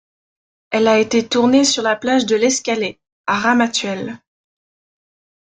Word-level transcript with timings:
Elle 0.71 0.87
a 0.87 0.97
été 0.97 1.27
tournée 1.27 1.63
sur 1.63 1.83
la 1.83 1.95
plage 1.95 2.25
de 2.25 2.35
l'Escalet, 2.35 2.99
à 3.27 3.37
Ramatuelle. 3.37 4.17